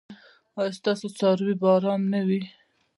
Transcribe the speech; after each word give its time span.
ایا 0.57 0.75
ستاسو 0.77 1.07
څاروي 1.17 1.55
به 1.61 1.67
ارام 1.75 2.01
نه 2.13 2.19
وي؟ 2.27 2.41